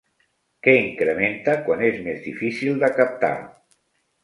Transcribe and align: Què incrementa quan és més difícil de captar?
Què 0.67 0.73
incrementa 0.77 1.55
quan 1.67 1.85
és 1.91 2.01
més 2.09 2.19
difícil 2.25 2.83
de 2.87 2.93
captar? 2.99 3.33